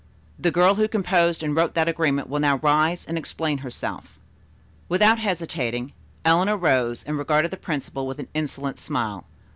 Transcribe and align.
The 0.39 0.49
girl 0.49 0.73
who 0.73 0.87
composed 0.87 1.43
and 1.43 1.55
wrote 1.55 1.75
that 1.75 1.87
agreement 1.87 2.27
will 2.27 2.39
now 2.39 2.57
rise 2.57 3.05
and 3.05 3.19
explain 3.19 3.59
herself." 3.59 4.17
Without 4.89 5.19
hesitating, 5.19 5.93
Eleanor 6.25 6.57
rose 6.57 7.03
and 7.03 7.19
regarded 7.19 7.51
the 7.51 7.57
principal 7.57 8.07
with 8.07 8.17
an 8.17 8.27
insolent 8.33 8.79
smile. 8.79 9.25